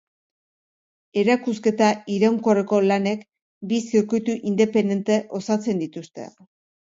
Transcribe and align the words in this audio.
Erakusketa 1.23 1.89
iraunkorreko 2.13 2.79
lanek, 2.91 3.21
bi 3.73 3.81
zirkuitu 3.91 4.37
independente 4.53 5.19
osatzen 5.41 5.85
dituzte. 5.85 6.27